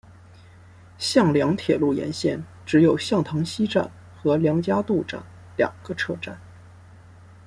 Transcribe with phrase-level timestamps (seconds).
[0.97, 5.21] 向梁铁路沿线只有向塘西站和梁家渡站
[5.57, 6.41] 两个车站。